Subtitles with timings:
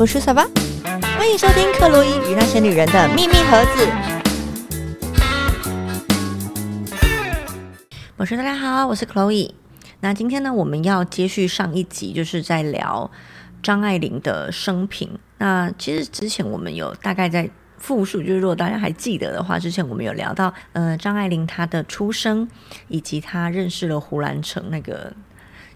[0.00, 0.46] 我是小巴，
[1.18, 3.86] 欢迎收听克洛伊与那些女人的秘密盒子。
[8.16, 9.52] 我说大家好，我是 Chloe。
[10.00, 13.10] 那今天呢，我们要接续上一集，就是在聊
[13.62, 15.18] 张爱玲的生平。
[15.36, 22.48] 那其实之前我们有大概在复述，就是如果大家还记得的话，之前我们有聊到，呃，张爱玲她的出生，
[22.88, 25.12] 以及她认识了胡兰成那个。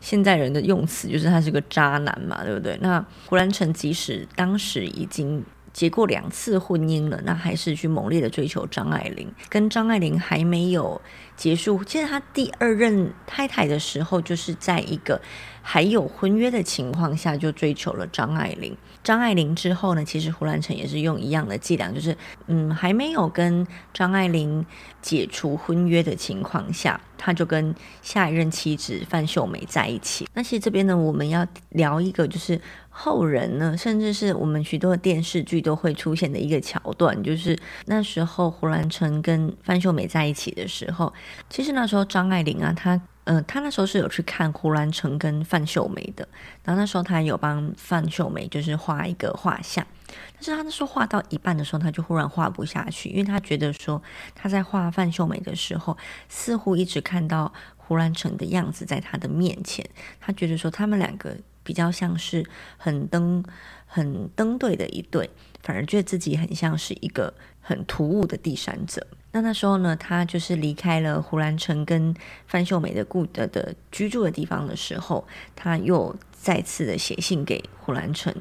[0.04, 2.78] 现在人的用词就是他是个渣男嘛，对不对？
[2.82, 9.32] 那胡兰成即使当时已经结过两次婚姻了，那还是去猛烈的追求张爱玲。
[9.48, 11.00] 跟张爱玲还没有
[11.36, 15.20] 结束，其实他第二任太太的时候，就是在一个
[15.62, 18.76] 还有婚约的情况下就追求了张爱玲。
[19.02, 22.16] 张爱玲之后呢，其实胡兰成也是用一样的伎俩，就是
[22.46, 24.64] 嗯，还没有跟张爱玲
[25.02, 30.26] 解除婚约的情况下，他就跟下一任妻子范秀美在一起。
[30.32, 41.12] 那其实这边呢，我们要聊一个，就是后人呢，甚至是我们许多的电视剧都会出现的一个桥段，就是那时候胡兰成跟范秀美在一起的时候，
[41.48, 43.00] 其实那时候张爱玲啊，她。
[43.26, 46.28] 嗯，他那时候是有去看胡兰成跟范秀梅的，
[46.62, 49.86] 然后那时候她有帮范秀梅就是画一个画像，
[50.34, 54.02] 但是她那时候画到一半的时候，她就忽然画不下去，因为她觉得说
[54.34, 55.96] 她在画范秀梅的时候，
[56.28, 59.88] 似乎一直看到胡兰成的样子在她的面前，
[60.20, 62.44] 她觉得说他们两个比较像是
[62.76, 63.42] 很登
[63.86, 65.30] 很登对的一对，
[65.62, 69.06] 反而觉得自己很像是一个很突兀的第三者。
[69.34, 72.14] 那那时候呢，他就是离开了胡兰成跟
[72.46, 75.26] 范秀美的故的的居住的地方的时候，
[75.56, 78.32] 他又再次的写信给胡兰成。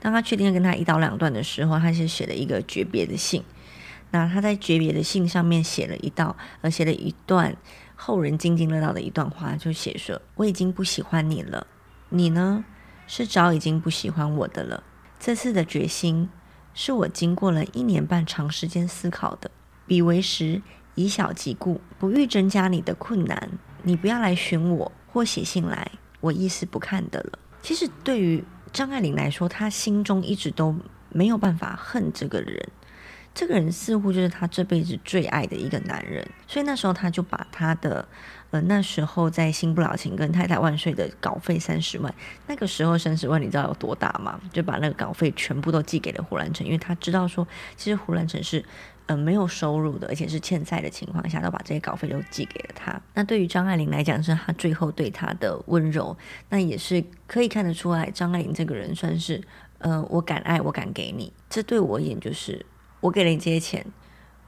[0.00, 3.44] 当他确定跟他一刀两断的时候，他是写了一个诀别的信。
[4.10, 7.56] 那他在诀别的信上面写了一道，呃，写了一段
[7.94, 11.64] 后人津津乐道的一段话，就写说：“我已经不喜欢你了，
[12.08, 12.64] 你呢，
[13.06, 14.82] 是早已经不喜欢我的了。
[15.20, 16.28] 这次的决心，
[16.74, 19.48] 是我经过了一年半长时间思考的。”
[19.90, 20.62] 彼为时，
[20.94, 23.50] 以小即故，不欲增加你的困难。
[23.82, 27.40] 你不要来寻我或写信来，我亦是不看的了。
[27.60, 30.76] 其实对于张爱玲来说，她心中一直都
[31.08, 32.68] 没有办法恨这个人。
[33.34, 38.06] 这个人似乎就是她这辈子最爱的一个男人，所以那时候她就把她的
[38.50, 42.14] 呃那时候在《新不了情》跟《太太万岁》的稿费三十万，
[42.46, 44.40] 那个时候三十万你知道有多大吗？
[44.52, 48.64] 就把那个稿费全部都寄给了胡兰成，因为他知道说，其实胡兰成是。
[49.10, 53.02] 嗯，没有收入的，而且是欠债的情况下，都把这些稿费都寄给了他。
[53.12, 56.16] 那对于张爱玲来讲，是她最后对他的温柔。
[56.48, 59.42] 那也是可以看得出来，张爱玲这个人算是，
[59.78, 61.32] 呃，我敢爱，我敢给你。
[61.48, 62.64] 这对我而言，就是
[63.00, 63.84] 我给了你这些钱，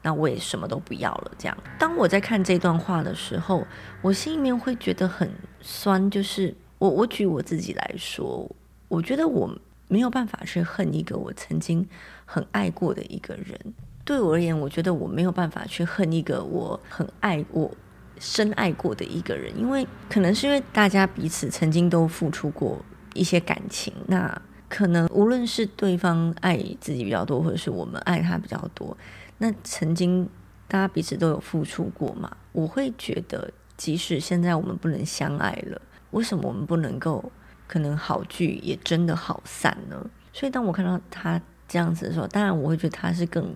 [0.01, 1.31] 那我也什么都不要了。
[1.37, 3.67] 这样，当我在看这段话的时候，
[4.01, 5.29] 我心里面会觉得很
[5.59, 6.09] 酸。
[6.09, 8.49] 就是我，我举我自己来说，
[8.87, 9.53] 我觉得我
[9.89, 11.85] 没有办法去恨一个我曾经
[12.23, 13.59] 很爱过的一个人。
[14.05, 17.71] 对我而言，我觉得我没有办法去恨一个我很爱、我
[18.19, 22.83] 深爱过的一个人，因为可能是因为大家彼此曾经都付出过
[23.13, 28.97] 一些感情，那可能无论是对方爱自己比较多，或者是我们爱他比较多，
[29.37, 30.27] 那曾经
[30.67, 32.35] 大家彼此都有付出过嘛？
[32.51, 35.81] 我会觉得，即使现在我们不能相爱了，
[36.11, 37.31] 为什么我们不能够
[37.67, 40.05] 可能好聚也真的好散呢？
[40.33, 43.55] 所以当我看到他这样子的时候，当然我会觉得他是更。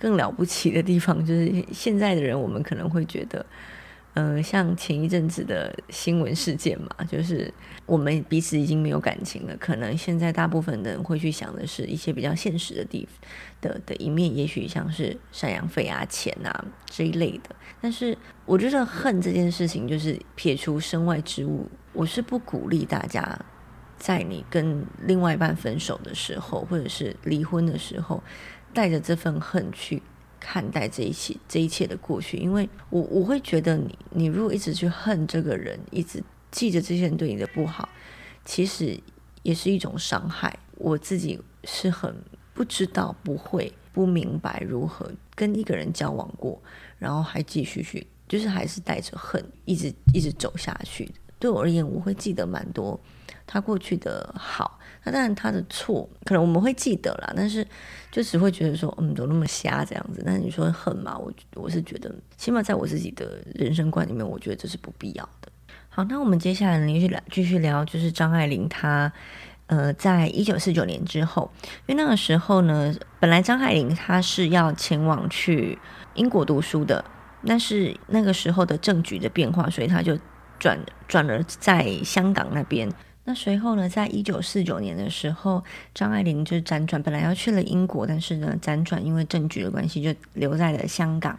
[0.00, 3.44] 更了不起的地方就是现在的人，我们可能会觉得，
[4.14, 7.52] 呃，像前一阵子的新闻事件嘛，就是
[7.84, 9.54] 我们彼此已经没有感情了。
[9.58, 13.06] 可能现在大部分的人会去想的是一些比较现实的地
[13.60, 17.54] 的的一面，也许像是赡养费啊、钱啊这一类的。
[17.82, 18.16] 但是
[18.46, 23.38] 我觉得恨这件事情，就是撇除身外之物，我是不鼓励大家
[23.98, 28.22] 在你跟另外一半分手的时候，或者是离婚的时候。
[28.72, 30.02] 带着这份恨去
[30.38, 37.88] 看待这一切，这一切的过去，因为我我会觉得你，你如果一直去恨这个人，一直记着这些人对你的不好，
[38.44, 38.98] 其实
[39.42, 40.58] 也是一种伤害。
[40.76, 42.14] 我自己是很
[42.54, 46.60] 不知道、不会、不明白如何跟一个人交往过，
[46.98, 51.10] 然后还继续去，就是还是带着恨，一直一直走下去。
[51.38, 52.98] 对我而言，我会记得蛮多
[53.46, 54.79] 他过去的好。
[55.02, 57.66] 那当然，他的错可能我们会记得啦，但是
[58.10, 60.22] 就只会觉得说，嗯，怎么那么瞎这样子？
[60.26, 65.50] 但是你说恨嘛，我我是觉得，起码在我自己的人生观里面，我觉得这是不必要的。
[65.88, 69.10] 好，那我们接下来继续来，继续聊，就是张爱玲她，
[69.66, 71.50] 呃，在一九四九年之后，
[71.86, 75.78] 因为那个时候呢，本来张爱玲她是要前往去
[76.14, 77.02] 英国读书的，
[77.46, 80.18] 但是那个时候的政局的变化，所以她就
[80.58, 82.86] 转转了在香港那边。
[83.30, 85.62] 那随后呢，在一九四九年的时候，
[85.94, 91.38] 张爱玲就辗转，本来要去了英国，但是呢，辗转因为政局的关系，就留在了香港。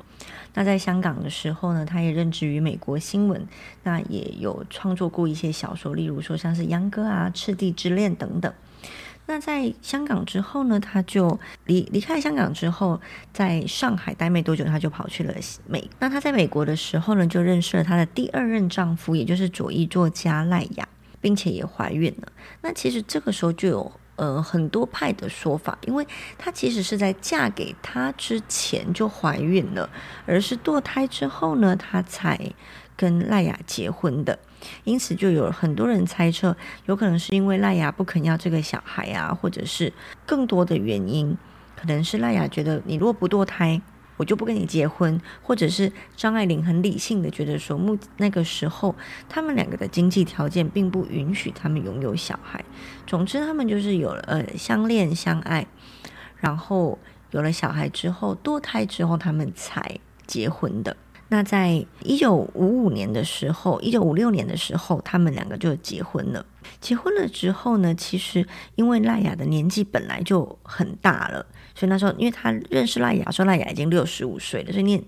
[0.53, 3.45] 那在香港的时候呢，她也任职于美国新闻，
[3.83, 8.53] 那也有创作过一些小说，例如说像是《秧歌》啊，《赤地之恋》等等。
[9.25, 13.01] 那在香港之后呢，他就离离开香港之后，
[13.33, 15.33] 在上海待没多久，他就跑去了
[15.67, 15.89] 美。
[15.99, 20.87] 那他在美国的时候呢，就认识了他的第二任丈夫，也就是左翼作家赖雅，
[21.21, 22.31] 并且也怀孕了。
[22.62, 26.06] 那其实这个时候就有呃很多派的说法，因为
[26.38, 29.89] 她其实是在嫁给他之前就怀孕了，
[30.25, 32.51] 而是堕胎之后呢，她才
[32.97, 34.38] 跟赖雅结婚的。
[34.83, 39.91] 因此，就有很多人猜测，有可能是因为赖雅不肯要这个小孩啊，或者是
[40.25, 41.35] 更多的原因，
[41.75, 43.81] 可能是赖雅觉得你如果不堕胎，
[44.17, 48.95] 我就不跟你结婚，或者是张爱玲很理性的觉得说，目那个时候
[49.27, 52.63] 他们两个的经济条件并不允许他们拥有小孩。
[53.07, 55.65] 总之，他们就是有了呃相恋相爱，
[56.37, 56.99] 然后
[57.31, 60.95] 有了小孩之后堕胎之后，他们才结婚的。
[61.29, 66.45] 那在一九五五年的时候，一九五六年的时候，他们两个就结婚了。
[66.81, 71.45] 结婚了之后呢，其实因为赖雅的年纪本来就很大了。
[71.75, 75.01] 所以那时候，因为他认识赖雅，说赖雅已经六十五岁了，所以念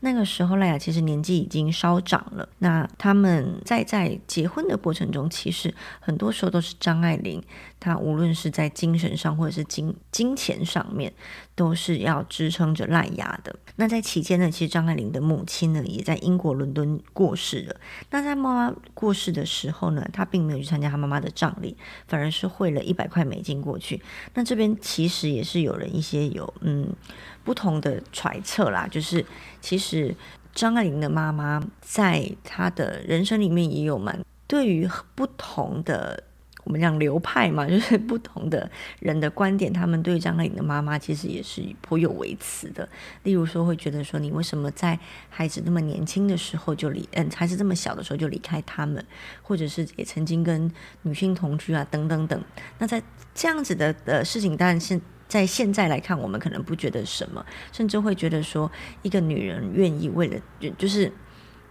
[0.00, 2.48] 那个时候赖雅其实年纪已经稍长了。
[2.58, 7.42] 那他们在在结婚的过程中，其实很多时候都是张爱玲，
[7.78, 11.12] 他无论是在精神上或者是金金钱上面，
[11.54, 13.54] 都是要支撑着赖雅的。
[13.76, 17.76] 那在期间呢，其实张爱玲的母亲呢也在英国伦敦过世了。
[18.10, 21.76] 那在妈妈过世的时候呢，她并没有去参加她妈妈的葬礼，
[22.08, 24.02] 反而是汇了一百块美金过去。
[24.32, 26.06] 那这边其实也是有人一。
[26.06, 26.94] 些有嗯
[27.42, 29.26] 不同的揣测啦，就是
[29.60, 30.14] 其实
[30.54, 36.22] 张爱玲的妈妈在她的人生里面也有蛮对于不同的
[36.66, 42.88] 我们讲流派嘛， 就是不同的人的观点，他们对张靓颖的妈妈其实也是颇有微词的。
[43.22, 44.98] 例如说，会觉得说你为什么在
[45.30, 49.02] 孩子那么年轻的时候就离嗯孩子这么小的时候就离开他们，
[49.42, 50.70] 或者是也曾经跟
[51.02, 52.42] 女性同居啊等等等。
[52.78, 53.02] 那在
[53.32, 55.00] 这样子的的事情，当然是。
[55.28, 58.70] 在现在来看，我们可能不觉得什么，甚至会觉得说，
[59.02, 60.40] 一个女人愿意为了
[60.78, 61.12] 就是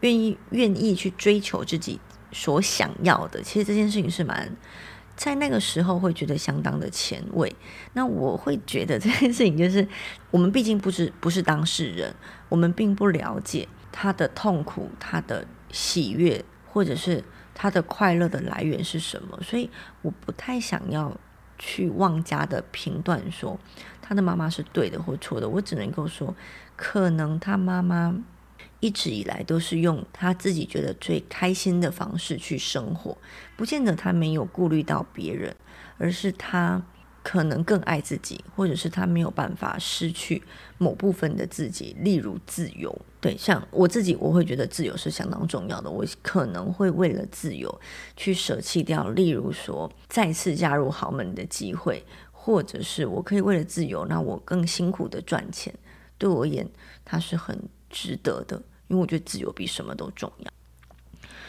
[0.02, 1.98] 愿意愿意去追求自己
[2.36, 4.54] 所想要的，其实这件事情是蛮
[5.16, 7.56] 在那个时候会觉得相当的前卫。
[7.94, 9.88] 那我会觉得这件事情就是，
[10.32, 12.14] 我们毕竟不是不是当事人，
[12.50, 17.24] 我们并不了解他的痛苦、他的喜悦，或者是
[17.54, 19.70] 他的快乐的来源是什么，所以
[20.02, 21.18] 我不太想要。
[21.58, 23.58] 去妄加的评断说
[24.02, 26.36] 他的妈妈是对的或错的，我只能够说，
[26.76, 28.14] 可能他妈妈
[28.86, 33.18] 一直以来都是用他自己觉得最开心的方式去生活，
[33.58, 35.56] 不见得他没有顾虑到别人，
[35.98, 36.84] 而是他。
[37.28, 40.44] 可能更爱自己，或者是他没有办法失去
[40.78, 42.96] 某部分的自己，例如自由。
[43.20, 45.90] 对，像我自己，我会觉得自由是相当重要的。
[45.90, 47.82] 我可能会为了自由
[48.16, 55.74] 去舍弃掉，例如说再次加入豪门的机会，或者是我可以为了自由，那我更辛苦的赚钱，
[56.20, 56.70] 对我而言，
[57.04, 57.60] 它是很
[57.90, 60.52] 值得的，因为我觉得自由比什么都重要。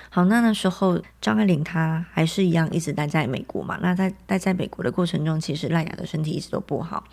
[0.08, 3.78] 好，那那时候张爱玲她还是一样一直待在美国嘛。
[3.82, 7.04] 那在待在美国的过程中，其实赖雅的身体一直都不好，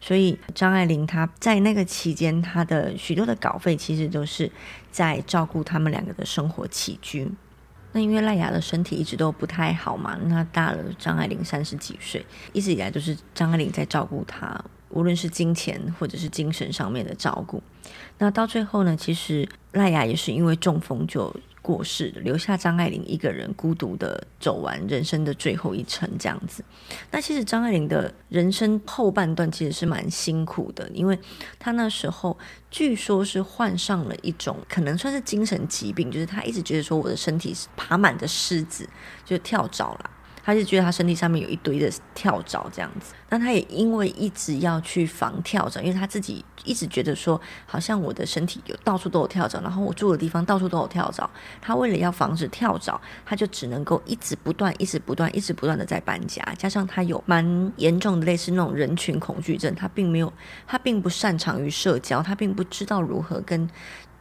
[0.00, 4.50] 所以张爱玲她在那个期间，她的许多的稿费其实都是
[4.90, 7.30] 在照顾他们两个的生活起居。
[7.92, 17.62] 那因为赖雅的身体一直都不太好嘛，那大了张爱玲三十几岁，一直以来都是张爱玲在照顾她，无论是金钱或者是精神上面的照顾。
[18.18, 21.34] 那到最后呢，其实赖雅也是因为中风就。
[21.62, 26.64] 过世，留下张爱玲一个人孤独的走完人生的最后一程，这样子。
[27.10, 31.16] 那其实张爱玲的人生后半段其实是蛮辛苦的，因为
[31.58, 32.36] 她那时候
[32.70, 38.88] 据说是患上了一种可能算是精神疾病，就是她一直觉得说我的身体是爬满的虱子，
[39.26, 40.10] 就跳蚤啦。
[40.42, 51.28] 他就觉得他身体上面有一堆的跳蚤这样子，那他也因为一直要去防跳蚤，因为他自己一直觉得说，好像我的身体有到处都有跳蚤，然后我住的地方到处都有跳蚤。
[51.60, 56.42] 他为了要防止跳蚤，他就只能够一直不断、一直不断、一直不断的在搬家。
[56.56, 60.32] 加上他有蛮严重的类似那种人群恐惧症，他并没有，
[60.66, 63.68] 他并不擅长于社交，他并不知道如何跟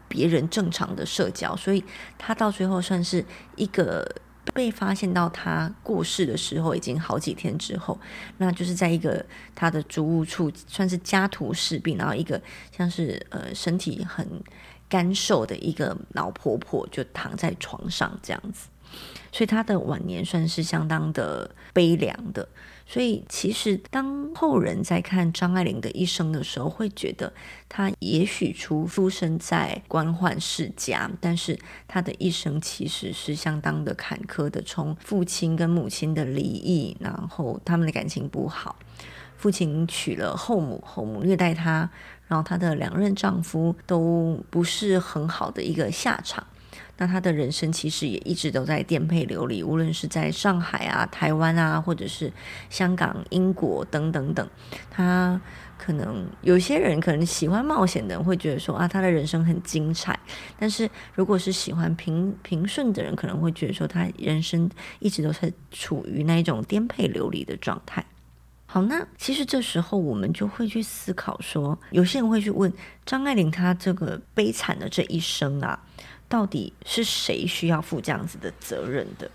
[0.07, 1.83] 别人正常的社交，所以
[2.17, 3.23] 他到最后算是
[3.55, 4.05] 一个。
[4.53, 7.99] 被发现到他过世的时候，已经好几天之后，
[8.37, 9.25] 那就是在一个
[9.55, 12.41] 他的租屋处，算是家徒四壁，然后一个
[12.75, 14.27] 像是呃身体很
[14.87, 18.67] 干瘦的一个老婆婆就躺在床上这样子。
[19.31, 22.47] 所以他的晚年算是相当的悲凉的。
[22.91, 27.31] 所以，其实当后人在看张爱玲的一生的时候，会觉得
[27.69, 34.59] 她也许出出生在官宦世家，但是她的一生其实是相当的坎坷的。
[34.63, 38.75] 从父亲跟母亲的离异，然后他们的感情不好，
[39.37, 41.87] 父亲娶了后母，后母虐待她，
[42.27, 46.43] 然后她的两任丈夫都不是很好的一个下场。
[46.99, 52.31] 那他的人生其实也一直都在颠沛流离，无论是在上海啊、台湾啊，或者是
[52.69, 54.47] 香港、英国等等等。
[54.91, 55.39] 他
[55.77, 60.19] 可能有些人可能喜欢冒险的人会觉得说啊，他的人生很精彩。
[60.59, 68.05] 但是如果是喜欢平平顺的人，可能会觉得说他人生一直都是处于那一种颠沛流离的状态。
[68.65, 72.71] 好，那其实这时候我们就会去思考说，有些人会去问
[73.05, 75.79] 张爱玲她这个悲惨的这一生啊。
[76.29, 79.29] 到底是谁需要负这样子的责任的？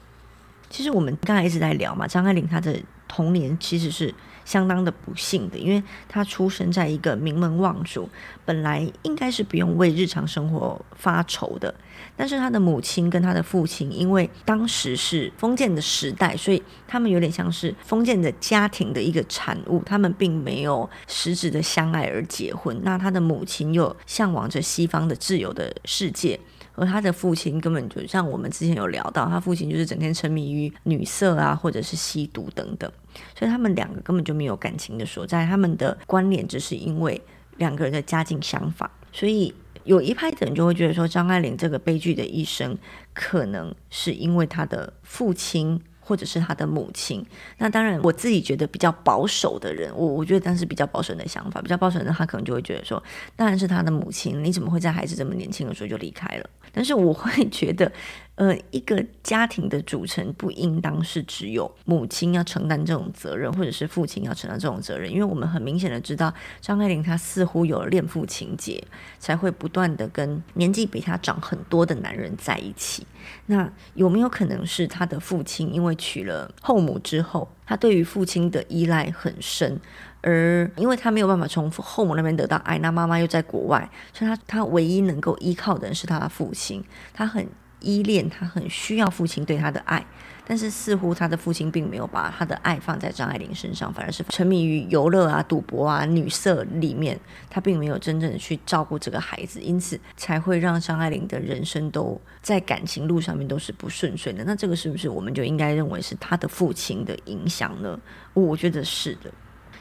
[0.71, 4.13] 其实我们刚才一直在聊嘛，张爱玲她的童年其实是
[4.45, 8.09] 相当的不幸的，因为她出生在一个名门望族，
[8.45, 11.73] 本来应该是不用为日常生活发愁的。
[12.17, 22.81] 但是她的母亲跟她的父亲，因为当时是封建的时代，所以他们有点像是封建的家庭的一个产物，他们并没有实质的相爱而结婚。
[22.83, 26.41] 那他的母亲又向往着西方的自由的世界。
[26.75, 32.91] 而他的父亲根本就像我们之前有聊到，他父亲就是整天沉迷于女色啊，或者是吸毒等等，
[33.39, 37.21] 所以他们两个根本就没有感情的所在，他们的关联只是因为
[37.59, 39.55] 两个人的家境相仿，所以
[39.85, 42.77] 有一派的人就会觉得说，张爱玲这个悲剧的一生，
[43.13, 45.81] 可能是因为他的父亲。
[46.07, 47.25] 或者是他的母亲，
[47.57, 53.03] 那当然我自己觉得比较保守的人，我我觉得当时比较保守的想法，比较保守的人，他可能就会觉得说，
[53.35, 56.51] 当然是他的母亲，你怎么会在孩子这么年轻的时候就离开了？
[56.75, 57.91] 但是我会觉得。
[58.37, 68.83] 呃，一个家庭的组成不应当是只有母亲要承担这种责任，或者是父亲要承担这种责任，因为我们很明显的知道，张爱玲她似乎有了恋父情节，
[69.21, 73.07] 才会不断的跟年纪比她长很多的男人在一起。
[73.47, 79.81] 那有没有可能是她的父亲因为娶了后母之后，她对于父亲的依赖很深，
[80.23, 87.47] 而因为他没有办法从后母那边得到爱，那妈妈又在国外，所以他他唯一能够依靠的人是他的父亲，他很。
[87.85, 90.05] 依恋他很需要父亲对他的爱，
[90.47, 97.19] 但是似乎他的父亲并没有把他的爱放在张爱玲身上，反而是沉迷于游乐啊、赌博啊、女色里面，
[97.51, 104.43] 他并没有真正的去照顾这个孩子，因此才会让张爱玲的人生都在感情路上面都是不顺遂的。
[104.45, 108.01] 那这个是不是我们就应该认为是他的父亲的影响呢？
[108.33, 109.31] 我觉得是的。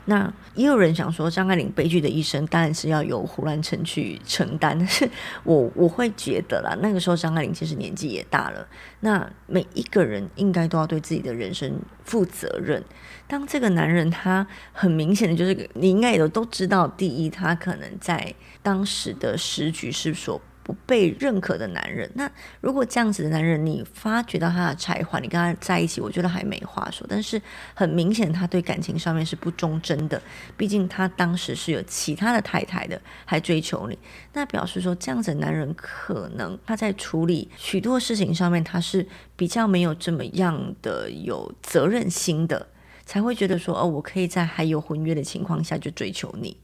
[0.05, 4.77] 那也有人想说，张爱玲悲剧的一生当然是要由胡兰成去承担。
[4.77, 5.09] 但是
[5.43, 8.67] 我我会觉得啦，那个时候张爱玲其实年纪也大了。
[8.99, 12.83] 那每一个人应该都要对自己的人生负责任。
[13.27, 20.41] 当这个男人他很明显的就是，你应该也都都知道，第一，他可能在当时的时局是说。
[20.63, 22.29] 不被认可的男人，那
[22.61, 27.05] 如果这样子的男人，你发觉到他的才华，你跟他在一起，我觉得还没话说。
[27.09, 27.41] 但是
[27.73, 30.21] 很明显，他对感情上面是不忠贞的。
[30.55, 33.99] 毕竟他当时是有其他的太太的，还追求你，
[34.31, 39.05] 那表示说这样子的男人可能他在处理许多事情上面，他是
[39.35, 42.67] 比较没有这么样的有责任心的，
[43.05, 46.55] 才会觉得说哦，我可以在还有婚约的情况下就追求你。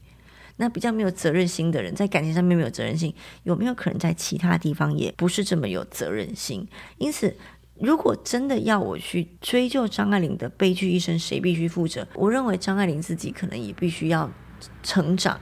[0.60, 3.14] 那比较没有责任心的人，在感情上面没有责任心，
[3.44, 6.68] 有没有可能在其他地方也不是这么有责任心？
[6.98, 7.34] 因此，
[7.78, 12.06] 如果真的要我去追究张爱玲的悲剧一生，谁必须负责？
[12.14, 14.30] 我认为张爱玲自己可能也必须要
[14.82, 15.40] 成长。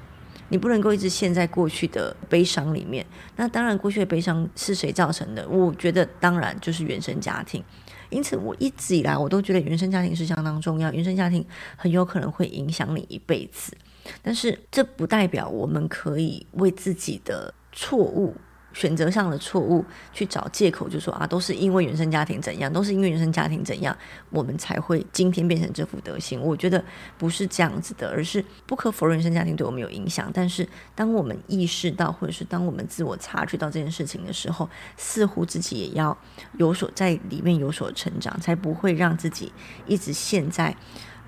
[0.50, 3.04] 你不能够一直陷在过去的悲伤里面。
[3.36, 5.46] 那当然，过去的悲伤是谁造成的？
[5.48, 7.62] 我觉得当然就是原生家庭。
[8.08, 11.44] 因此，我一直以来我都觉得原生家庭是相当重要，原生家庭
[11.76, 13.76] 很有可能会影响你一辈子。
[14.22, 18.34] 但是这不代表我们可以为自己的错误、
[18.74, 23.96] 选择上的错误去找借口，就说啊，都是因为原生家庭怎样，都是因为原生家庭怎样，
[24.30, 26.40] 我们才会今天变成这副德行。
[26.40, 26.82] 我觉得
[27.16, 30.30] 不是这样子的，而是不可否认原生家庭对我们有影响。
[30.32, 36.16] 但是当我们意识到，或者是当我们自我察觉到这件事情的时候，似乎自己也要
[36.58, 39.52] 有所在里面有所成长，才不会让自己
[39.86, 40.76] 一直陷在。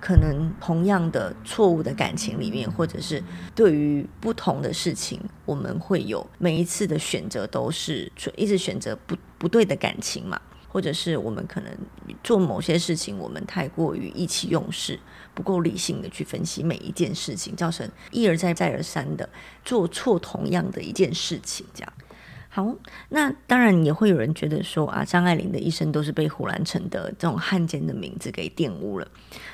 [0.01, 3.23] 可能同样的错误的感情里面，或者是
[3.55, 11.71] 对于不同的事情，我们会有每一次的选择都是一直选择不不对的感情嘛，或者是我们可能
[12.25, 14.99] 做某些事情，我们太过于意气用事，
[15.35, 19.29] 不够理性的去分析每一件事情，造成一而再再而三的
[19.65, 21.93] 做错同样的一件事情，这样。
[22.53, 22.75] 好，
[23.11, 29.07] 那当然也会有人觉得说啊，张爱玲的一生都是被胡兰成的这种汉奸的名字给玷污了。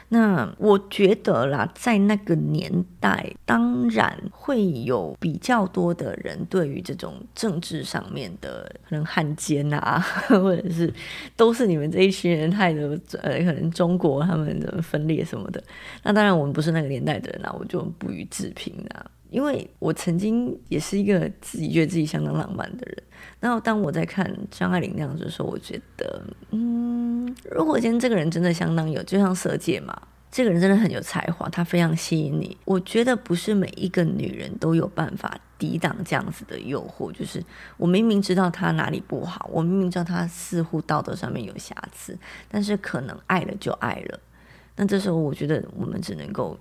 [0.08, 10.00] 那我觉得啦，在那个年代，当然会有比较多的人对于这种政治上面的可能汉奸啊，
[10.30, 10.90] 或者是
[11.36, 15.62] 都是你们这一群人害的，呃，可能中国他们的分裂什么的。
[16.02, 19.04] 那当然我们不是那个年代的人啊，我就不予置评啊。
[19.36, 23.02] 因为我曾经也是一个自己觉得自己相当浪漫的人，
[23.38, 29.94] 然后当我在看张爱玲那样子的时候，我觉得，嗯，如果今天这个人真的相当有，就像色戒嘛，
[30.30, 32.56] 这个人真的很有才华，他非常吸引你。
[32.64, 37.44] 我觉得不是每一个女人都有办法抵挡这样子的诱惑，就是
[37.76, 44.18] 我明明知道他哪里不好，我明明知道他似乎道德上面有瑕疵，但是可能爱了就爱了。
[44.76, 46.58] 那这时候，我觉得我们只能够。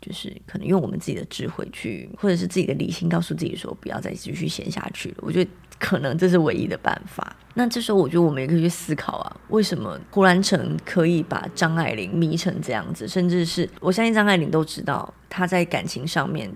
[0.00, 5.16] 就是可能用我们自己的智慧去，或者是自己的理性告诉自己说，不要再继续陷下去了。
[5.18, 7.36] 我觉得可能这是唯一的办法。
[7.54, 13.08] 那这时候，我觉得我们也可以去思考啊，为什么胡兰成可以把张爱玲迷成这样子？
[13.08, 16.48] 甚至是我相信张爱玲都知道，她在感情上面，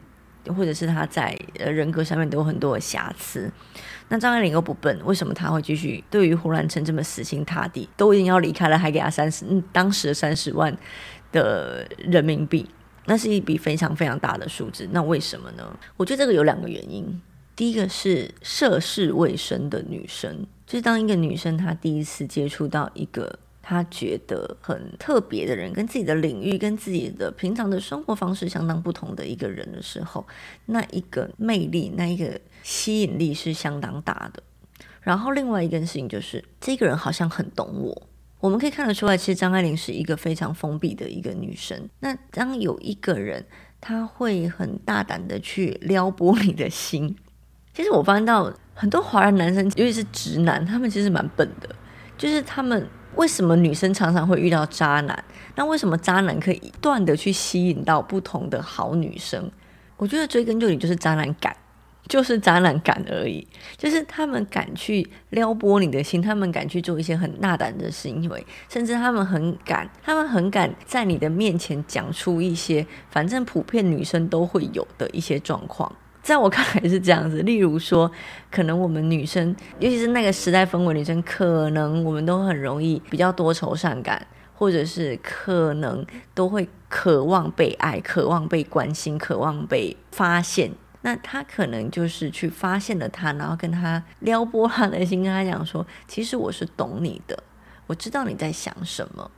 [0.57, 3.51] 或者是她在呃人格上面都有很多的瑕疵。
[4.09, 7.89] 那张爱玲又不笨，为什么她会继续对于胡兰成这么死心塌地？
[7.97, 10.77] 都已经要离开了，还给他三十，嗯，当时的三十万
[11.33, 12.69] 的人民币。
[13.07, 15.79] 那是一笔非常非常大的数字，那为什么呢？
[15.97, 17.21] 我觉得这个有两个原因。
[17.55, 30.27] 第一个是涉世未深的女生，就是当一个女生她第一次接触到一个她觉得很特别的人，跟自己的领域、跟自己的平常的生活方式相当不同的一个人的时候，
[30.67, 34.43] 那一个魅力、那一个吸引力是相当大的。
[35.03, 38.03] 然后另外一件事情就是，这个人好像很懂我。
[38.43, 41.89] 我们可以看得出来，其实张爱玲是一个非常封闭的一个女生。
[42.01, 43.47] 那当有一个人，
[43.81, 47.17] 他会很大胆的去撩拨你的心。
[47.73, 51.73] 其实我发现到很多华人男生，尤其是直男，他们其实蛮笨的。
[52.19, 52.85] 就是他们
[53.15, 55.25] 为什么女生常常会遇到渣男？
[55.55, 59.49] 那为什么渣男可以不断的去吸引到不同的好女生？
[59.97, 61.57] 我觉得追根究底就是渣男感。
[62.09, 75.91] 就是渣男感而已，就是他们敢去撩拨你的心，他们敢去做一些很大胆的行为，甚至他们很敢，他们很敢在你的面前讲出一些反正普遍女生都会有的一些状况。
[76.23, 78.11] 在我看来是这样子，例如说，
[78.49, 90.71] 可能我们女生，尤其是那个时代氛围，女生可能我们都很容易比较多愁善感，或者是可能都会渴望被爱，渴望被关心，渴望被发现。
[91.03, 97.43] 那他可能就是去发现了他，然后跟他撩拨他的心，跟他讲说：“其实我是懂你的，
[97.89, 99.31] 我知道你在想什么，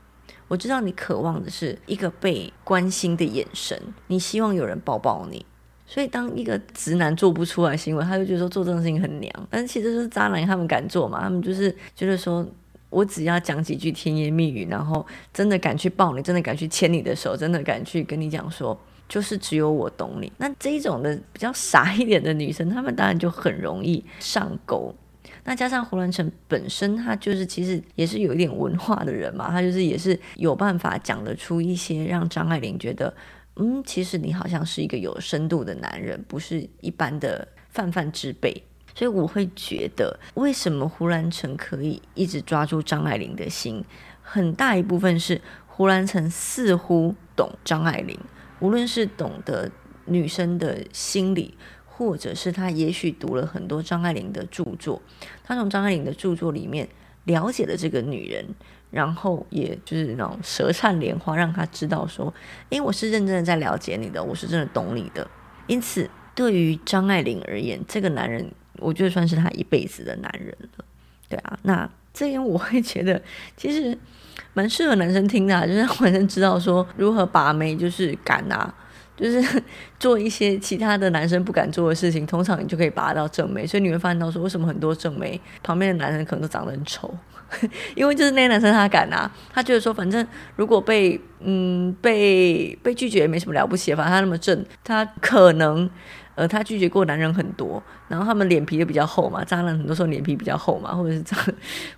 [0.47, 5.45] 我知道你渴望的是一个被关心的眼神，你希望有人抱抱你。
[5.87, 9.33] 所以，当一个直男做不出来行为，他就觉得说做这种事情很娘。
[9.49, 11.23] 但，其实是渣男他们敢做嘛？
[11.23, 12.47] 他们就是觉得说，
[12.91, 20.33] 我只要讲几句甜言蜜语，然后真的敢去抱你，真的敢去牵你的手，真的敢去跟你讲说。”就是只有我懂你。
[20.39, 24.95] 那这种的比较傻一点的女生，她们当然就很容易上钩。
[25.47, 33.13] 那加上胡兰成本身，他就是其实也是有一点文化的人嘛，他就是也是有办法讲得出一些让张爱玲觉得，
[33.57, 38.63] 嗯，其实你好像是一个有深度的男人，不是一般的泛泛之辈。
[38.95, 43.85] 所以我会觉得，为什么胡兰成可以一直抓住张爱玲的心，
[44.23, 48.19] 很大一部分是胡兰成似乎懂张爱玲。
[48.61, 49.71] 无论是懂得
[50.07, 51.55] 女生的心理，
[51.87, 55.01] 或者是他也许读了很多张爱玲的著作，
[55.43, 56.89] 他从张爱玲的著作里面
[57.25, 58.45] 了解了这个女人，
[58.91, 62.33] 然后也就是那种舌灿莲花，让他知道说，
[62.71, 65.27] 诶，我是认真的在了解你的，我是真的懂你的。
[65.67, 70.85] 因此，对于张爱玲而言，这个男人，我觉得算是他一辈子的男人了。
[71.29, 73.21] 对啊，那这点我会觉得，
[73.57, 73.99] 其实。
[74.57, 78.73] 蛮适合男生听的， 就是让男生知道说如何把妹，就是敢啊，
[79.17, 79.63] 就是
[79.99, 83.67] 做一些其他的男生不敢做的事情，通常你就可以拔到正妹。
[83.67, 87.13] 所以你会发现到说，为什么很多正妹旁边的男生可能都长得很丑，
[87.97, 90.25] 因为就是那些男生他敢啊，他觉得说反正
[90.55, 95.91] 如果被嗯被被拒绝也没什么了不起，反正他那么正，他可能。
[96.35, 101.37] 呃，他拒绝过男人很多，然后他们脸皮也比较厚嘛，渣男很多时候脸皮比较厚嘛，或者是这，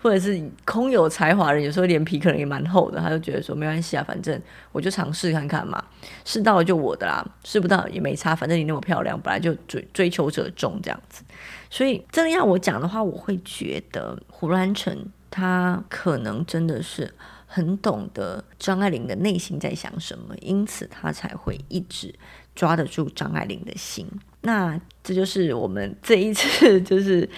[0.02, 4.38] 或者是空有才华人，有时候脸皮可能也蛮厚的，他就觉得说没关系啊，反正
[4.72, 5.82] 我就尝试看看嘛，
[6.24, 11.22] 试到了就我的啦，试不到也没差，反正你那么漂亮，本来就追追求者众这样子，
[11.70, 17.14] 所以真的要我讲的话，我会觉得胡兰成他可能真的是
[17.46, 22.14] 很懂得张爱玲的内心在想什么，因此他才会一直。
[22.56, 24.04] 抓得住张爱玲的心，
[24.40, 27.28] 那这就是我们这一次就是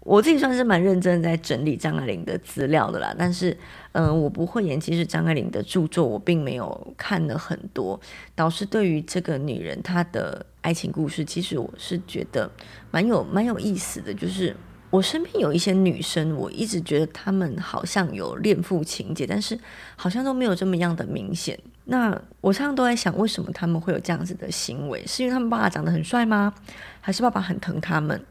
[0.00, 3.56] 我自己算是蛮认真在整理张爱玲的资料的啦，但是，
[3.92, 4.80] 嗯，我不会演。
[4.80, 8.00] 其实张爱玲的著作我并没有看了很多，
[8.34, 12.50] 导师对于这个女人她的爱情故事，其实我是觉得
[12.90, 14.12] 蛮有蛮有意思的。
[14.12, 14.56] 就是
[14.90, 19.56] 我身边有一些女生，我一直觉得她们好像有恋父情节，但是
[19.96, 21.58] 好像都没有这么样的明显。
[21.84, 25.04] 那我常常都在想，为什么他们会有这样子的行为？
[25.06, 26.54] 是因为他们爸爸长得很帅吗？
[27.00, 28.24] 还是爸爸很疼他们？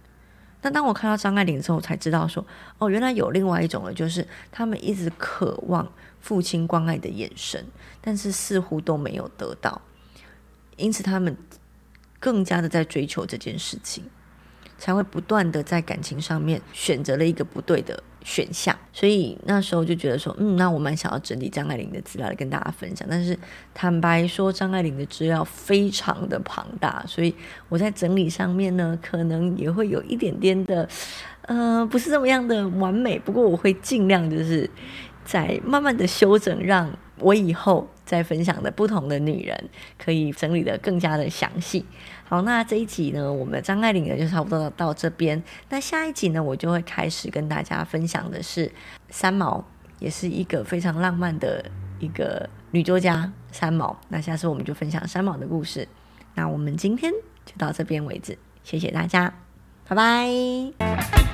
[0.61, 2.45] 那当我看到张爱玲之后，才知道说，
[2.77, 7.65] 哦，原来有另外一种了，就是他们一直渴望父亲关爱的眼神，
[7.99, 9.81] 但是似乎都没有得到，
[10.77, 11.35] 因此他们
[12.19, 14.03] 更加的在追求这件事情。
[14.77, 23.07] 才会不断的在感情上面选择了一个不对的选项，所以那时候就觉得说，嗯，那我蛮想要整理张爱玲的资料来跟大家分享。
[23.09, 23.37] 但是
[23.73, 27.33] 坦白说，张爱玲的资料非常的庞大，所以
[27.69, 30.87] 我在整理上面呢，可能也会有一点点的，
[31.43, 33.17] 呃，不是这么样的完美。
[33.17, 34.69] 不过我会尽量就是
[35.25, 41.85] 在慢慢的修整，让我以后再分享的不同的女人可以整理的更加的详细。
[42.31, 45.43] 好，那这一集呢，我们张爱玲呢就差不多到这边。
[45.67, 48.71] 那下一集呢，我就会开始跟大家分享的是
[49.09, 49.61] 三毛，
[49.99, 53.99] 也是一个非常浪漫的一个女作家三毛。
[54.07, 55.85] 那下次我们就分享三毛的故事。
[56.33, 57.11] 那我们今天
[57.45, 59.33] 就到这边为止，谢谢大家，
[59.85, 61.30] 拜拜。